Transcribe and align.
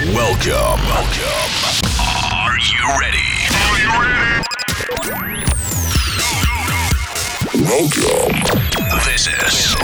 Welcome. 0.00 0.80
Welcome. 0.88 1.50
Are 2.32 2.56
you 2.56 2.80
ready? 2.98 3.30
Are 3.52 3.78
you 3.78 3.90
ready? 4.00 4.40
Welcome. 7.68 8.32
This 9.04 9.28
is. 9.28 9.76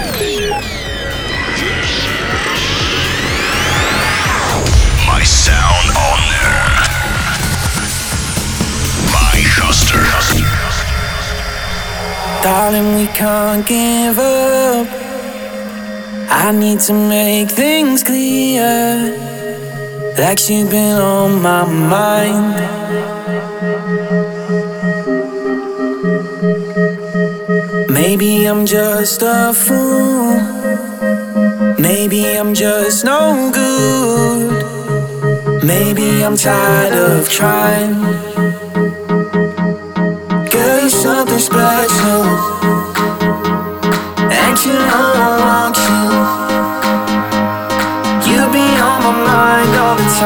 My 5.06 5.22
Sound 5.22 5.90
On 5.92 6.22
Air. 6.32 6.64
My 9.12 9.36
Hoster. 9.52 10.00
Darling, 12.42 12.94
we 12.96 13.06
can't 13.08 13.66
give 13.66 14.18
up. 14.18 14.86
I 16.30 16.52
need 16.52 16.80
to 16.80 16.94
make 16.94 17.50
things 17.50 18.02
clear. 18.02 19.35
Like 20.18 20.48
you've 20.48 20.70
been 20.70 20.96
on 20.96 21.42
my 21.42 21.64
mind. 21.66 22.56
Maybe 27.90 28.46
I'm 28.46 28.64
just 28.64 29.20
a 29.22 29.52
fool. 29.52 30.40
Maybe 31.78 32.38
I'm 32.38 32.54
just 32.54 33.04
no 33.04 33.50
good. 33.52 34.64
Maybe 35.62 36.24
I'm 36.24 36.36
tired 36.36 36.94
of 36.94 37.28
trying. 37.28 38.00
Girl, 40.50 40.80
you're 40.80 40.88
something 40.88 41.38
special. 41.38 42.22
And 44.32 44.56
you 44.64 44.72
know 44.72 45.12
I 45.14 45.38
want. 45.44 45.76
You 45.76 46.15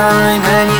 time, 0.00 0.42
and 0.56 0.70
you 0.72 0.79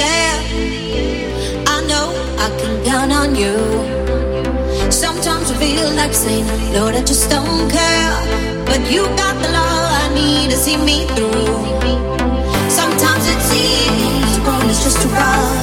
Yeah, 0.00 0.32
I 1.74 1.76
know 1.90 2.06
I 2.44 2.48
can 2.58 2.74
count 2.88 3.12
on 3.12 3.34
you. 3.34 3.56
Sometimes 4.90 5.50
I 5.50 5.56
feel 5.58 5.90
like 5.94 6.14
saying, 6.14 6.46
Lord, 6.72 6.94
I 6.94 7.02
just 7.04 7.28
don't 7.28 7.70
care. 7.70 8.64
But 8.64 8.80
you 8.90 9.02
got 9.22 9.34
the 9.42 9.50
love 9.52 9.86
I 10.02 10.06
need 10.14 10.50
to 10.52 10.56
see 10.56 10.78
me 10.78 11.06
through. 11.14 11.52
Sometimes 12.70 13.24
it's 13.32 13.52
easy, 13.52 14.40
but 14.46 14.64
it's 14.70 14.82
just 14.82 15.04
a 15.04 15.08
rough. 15.08 15.59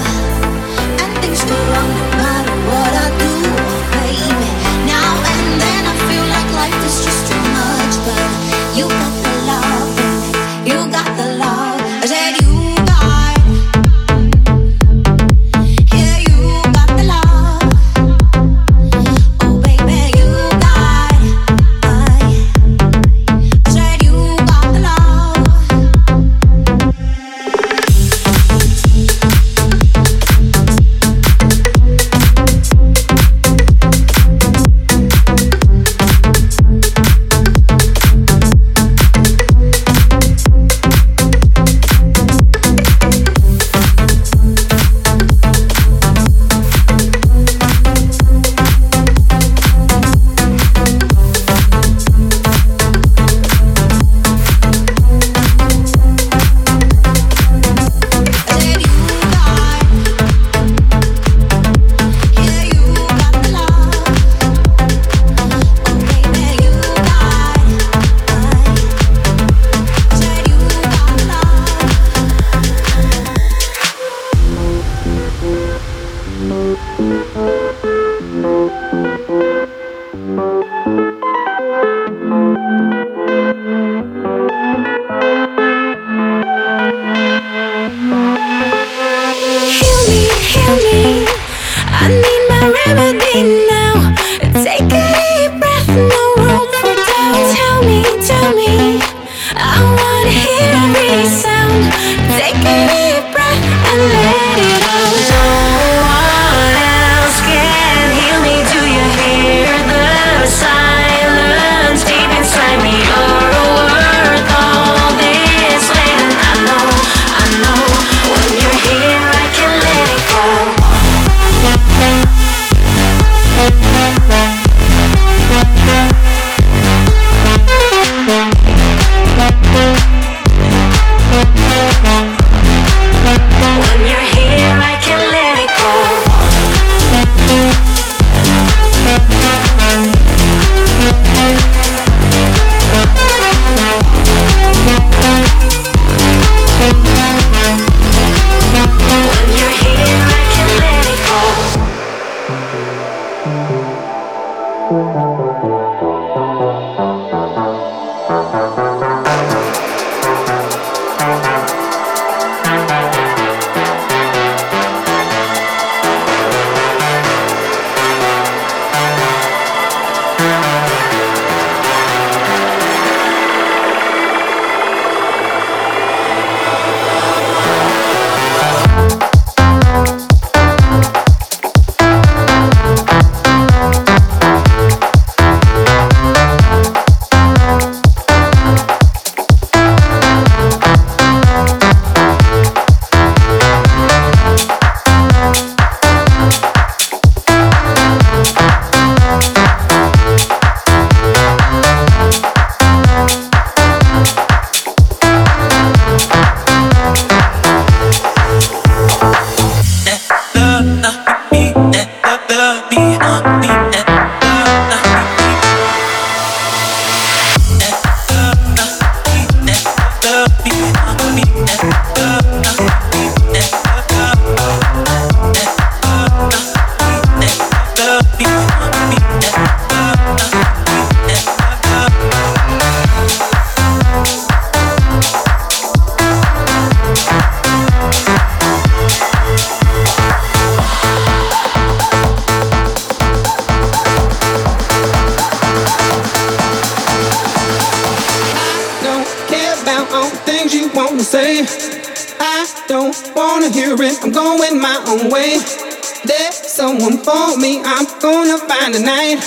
Someone 256.97 257.17
for 257.23 257.57
me, 257.59 257.81
I'm 257.83 258.05
gonna 258.19 258.57
find 258.57 258.93
tonight. 258.93 259.37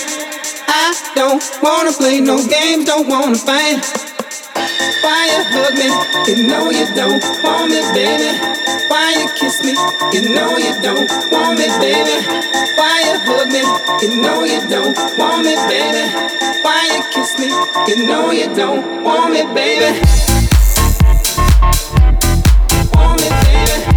I 0.67 0.95
don't 1.15 1.43
wanna 1.61 1.91
play 1.91 2.19
no 2.21 2.37
games, 2.47 2.85
don't 2.85 3.07
wanna 3.07 3.35
fight. 3.35 3.81
Why 5.03 5.25
you 5.31 5.43
hug 5.51 5.73
me? 5.75 5.89
You 6.27 6.47
know 6.47 6.69
you 6.69 6.85
don't 6.95 7.21
want 7.43 7.71
me, 7.71 7.81
baby. 7.93 8.31
Why 8.87 9.11
you 9.19 9.27
kiss 9.35 9.63
me? 9.63 9.73
You 10.13 10.33
know 10.33 10.57
you 10.57 10.73
don't 10.81 11.09
want 11.31 11.59
me, 11.59 11.67
baby. 11.79 12.17
Why 12.77 12.95
you 13.07 13.17
hug 13.27 13.47
me? 13.51 13.63
You 14.01 14.21
know 14.21 14.43
you 14.43 14.61
don't 14.69 14.95
want 15.17 15.43
me, 15.43 15.55
baby. 15.67 16.05
Why 16.63 16.79
you 16.95 17.03
kiss 17.11 17.37
me? 17.39 17.49
You 17.87 18.07
know 18.07 18.31
you 18.31 18.53
don't 18.55 19.03
want 19.03 19.33
me, 19.33 19.43
baby. 19.53 20.31
satin, 23.71 23.90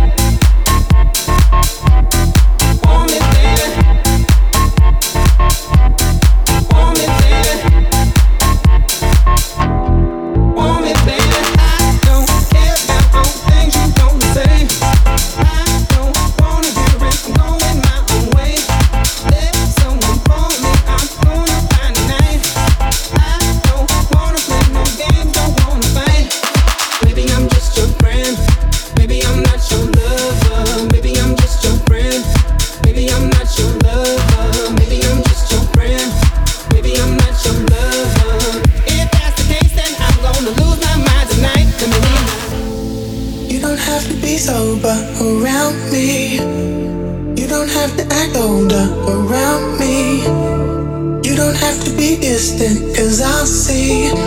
wasted 52.45 52.95
cause 52.95 53.23
I 53.23 53.45
see 53.45 54.11
I'm 54.11 54.19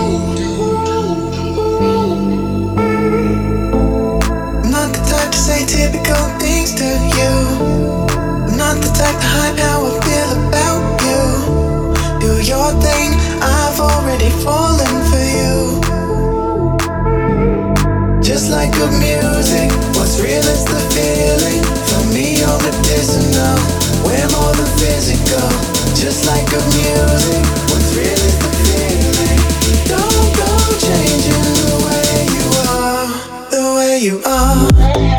not 4.71 4.89
the 4.91 5.01
type 5.05 5.31
to 5.31 5.37
say 5.37 5.61
typical 5.65 6.25
things 6.41 6.73
to 6.81 6.89
you. 7.13 7.33
I'm 8.17 8.57
not 8.57 8.81
the 8.81 8.89
type 8.97 9.19
to 9.21 9.27
hide 9.37 9.59
how 9.59 9.85
I 9.85 9.93
feel 10.01 10.31
about 10.49 10.81
you. 11.05 11.23
Do 12.17 12.31
your 12.41 12.71
thing, 12.81 13.13
I've 13.39 13.79
already 13.79 14.31
fallen 14.41 14.95
for 15.09 15.23
you. 15.37 15.77
Just 18.23 18.49
like 18.49 18.71
good 18.73 18.93
music, 18.97 19.69
what's 19.93 20.17
real 20.19 20.47
is 20.55 20.65
the 20.65 20.81
feeling. 20.89 21.61
For 21.85 22.01
me 22.15 22.41
you're 22.41 22.61
medicinal, 22.65 23.57
we're 24.01 24.29
more 24.33 24.53
than 24.57 24.69
physical. 24.81 25.49
Just 25.93 26.25
like 26.25 26.49
good 26.49 26.65
music. 26.73 27.66
you 34.07 34.21
are. 34.23 35.16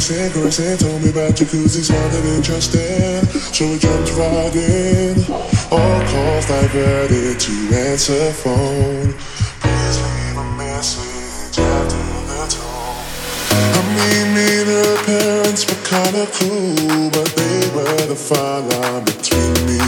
Started 0.00 0.32
kissing, 0.32 0.42
caressing. 0.42 0.78
Told 0.78 1.02
me 1.02 1.10
about 1.10 1.32
jacuzzi, 1.36 1.82
sounded 1.82 2.24
interesting. 2.24 3.24
So 3.52 3.68
we 3.68 3.78
jumped 3.78 4.12
right 4.16 4.54
in. 4.56 5.24
All 5.70 6.00
calls 6.08 6.46
diverted 6.46 7.38
to 7.40 7.52
answer 7.74 8.32
phone. 8.32 9.14
Please 9.60 9.96
leave 10.00 10.36
a 10.36 10.56
message 10.56 11.58
after 11.58 11.96
the 12.28 12.42
tone. 12.48 13.04
I 13.50 13.80
mean, 13.96 14.34
me 14.34 14.48
and 14.60 14.68
her 14.68 14.96
parents 15.04 15.66
were 15.68 15.82
kinda 15.84 16.26
cool, 16.38 17.10
but 17.10 17.28
they 17.36 17.68
were 17.74 18.06
the 18.06 18.16
fine 18.16 18.68
line 18.68 19.04
between 19.04 19.52
me 19.66 19.80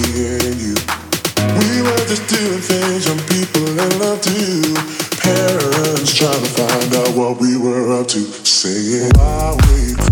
and 0.44 0.56
you. 0.60 0.76
We 1.58 1.82
were 1.82 2.04
just 2.06 2.26
doing 2.28 2.60
things 2.60 3.06
young 3.06 3.22
people 3.26 3.66
in 3.66 3.98
love 3.98 4.20
do. 4.20 4.91
Parents 5.22 6.14
trying 6.16 6.42
to 6.42 6.50
find 6.50 6.94
out 6.96 7.16
what 7.16 7.40
we 7.40 7.56
were 7.56 8.00
up 8.00 8.08
to. 8.08 8.20
Saying, 8.44 9.10
why 9.14 9.54
were 9.54 10.11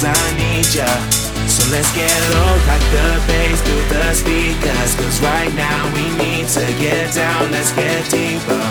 cause 0.00 0.16
I 0.16 0.36
need 0.36 0.66
ya. 0.72 0.88
So 1.44 1.60
let's 1.72 1.92
get 1.92 2.12
low 2.32 2.52
like 2.64 2.84
the 2.88 3.20
bass 3.28 3.60
through 3.60 3.84
the 3.92 4.14
speakers. 4.14 4.96
Cause 4.96 5.20
right 5.20 5.52
now 5.54 5.92
we 5.92 6.04
need 6.16 6.48
to 6.56 6.64
get 6.80 7.12
down, 7.14 7.50
let's 7.50 7.72
get 7.72 8.08
deeper. 8.08 8.64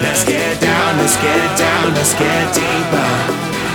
Let's 0.00 0.24
get 0.24 0.60
down, 0.60 0.96
let's 0.98 1.16
get 1.20 1.58
down, 1.58 1.92
let's 1.94 2.14
get 2.14 2.54
deeper. 2.54 3.12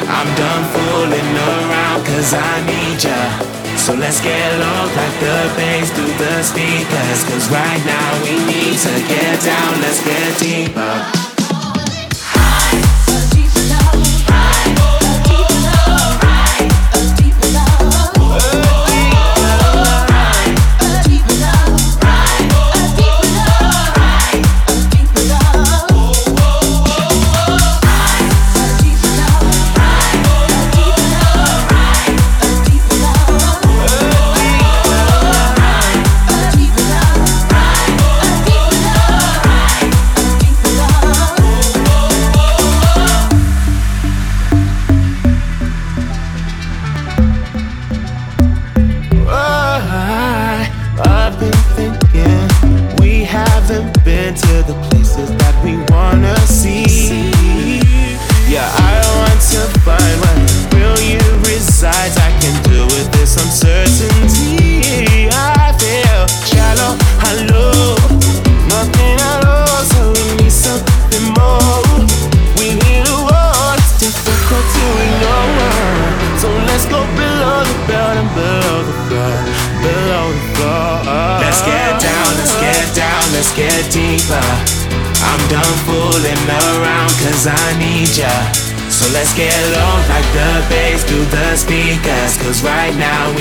I'm 0.10 0.30
done 0.36 0.64
fooling 0.74 1.32
around 1.38 2.06
cause 2.06 2.34
I 2.34 2.54
need 2.66 3.04
ya. 3.04 3.22
So 3.78 3.94
let's 3.94 4.22
get 4.22 4.50
low 4.58 4.82
like 4.98 5.16
the 5.22 5.38
bass 5.58 5.92
through 5.92 6.14
the 6.18 6.42
speakers. 6.42 7.20
Cause 7.30 7.46
right 7.52 7.82
now 7.86 8.10
we 8.26 8.34
need 8.50 8.78
to 8.78 8.94
get 9.06 9.42
down, 9.44 9.82
let's 9.82 10.02
get 10.04 10.40
deeper. 10.40 11.31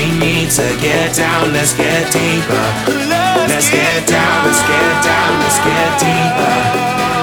We 0.01 0.09
need 0.17 0.49
to 0.49 0.65
get 0.81 1.15
down, 1.15 1.53
let's 1.53 1.73
get 1.73 2.11
deeper. 2.11 2.65
Let's 3.45 3.69
get 3.69 4.07
down, 4.09 4.45
let's 4.45 4.61
get 4.65 4.93
down, 5.05 5.29
let's 5.45 5.59
get 5.61 5.89
deeper. 6.01 6.57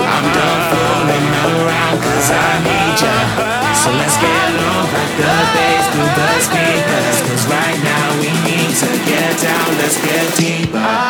I'm 0.06 0.26
done 0.30 0.62
fooling 0.70 1.28
around 1.42 1.96
cause 1.98 2.30
I 2.30 2.50
need 2.62 2.94
ya. 3.02 3.18
So 3.82 3.90
let's 3.98 4.16
get 4.22 4.46
low 4.62 4.82
like 4.94 5.14
the 5.18 5.34
bass 5.54 5.84
through 5.90 6.12
the 6.18 6.30
speakers. 6.46 7.18
Cause 7.26 7.44
right 7.50 7.78
now 7.82 8.06
we 8.22 8.30
need 8.46 8.70
to 8.70 8.90
get 9.10 9.32
down, 9.42 9.68
let's 9.82 9.98
get 9.98 10.26
deeper. 10.38 11.07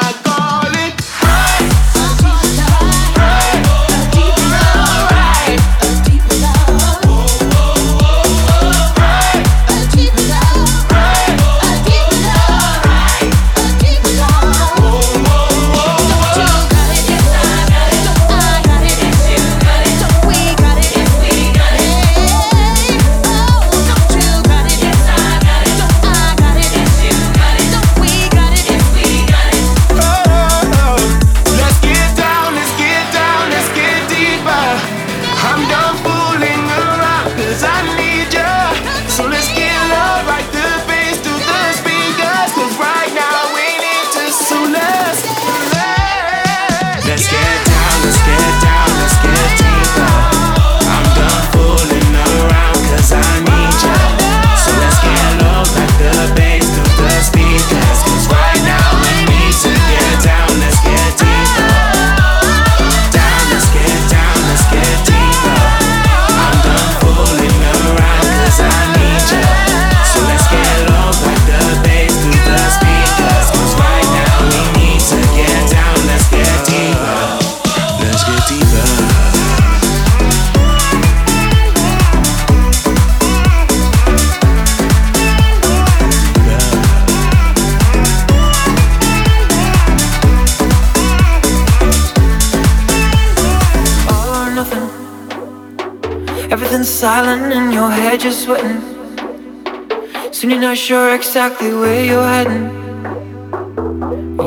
Sure 100.89 101.15
exactly 101.15 101.71
where 101.75 102.03
you're 102.03 102.25
heading. 102.25 102.71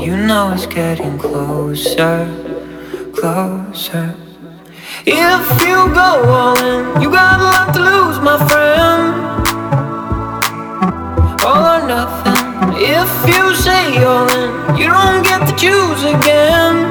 You 0.02 0.18
know 0.18 0.52
it's 0.56 0.66
getting 0.66 1.20
closer, 1.20 2.26
closer. 3.14 4.16
If 5.06 5.46
you 5.62 5.78
go 5.94 6.10
all 6.36 6.58
in, 6.58 7.00
you 7.00 7.12
got 7.12 7.40
a 7.40 7.44
lot 7.44 7.68
to 7.76 7.80
lose, 7.90 8.20
my 8.30 8.38
friend. 8.50 9.04
All 11.46 11.64
or 11.76 11.88
nothing. 11.88 12.74
If 12.98 13.12
you 13.30 13.54
say 13.54 14.04
all 14.04 14.28
in, 14.42 14.78
you 14.80 14.88
don't 14.88 15.22
get 15.22 15.48
to 15.48 15.56
choose 15.56 16.04
again. 16.06 16.91